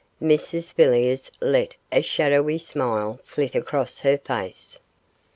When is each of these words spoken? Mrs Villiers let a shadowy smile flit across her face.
Mrs 0.19 0.73
Villiers 0.73 1.29
let 1.41 1.75
a 1.91 2.01
shadowy 2.01 2.57
smile 2.57 3.19
flit 3.23 3.53
across 3.53 3.99
her 3.99 4.17
face. 4.17 4.79